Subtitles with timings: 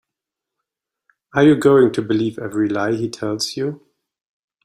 [1.35, 3.85] Are you going to believe every lie he tells you?